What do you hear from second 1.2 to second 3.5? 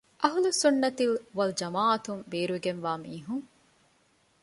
ވަލްޖަމާޢަތުން ބޭރުވެގެންވާ މީހުން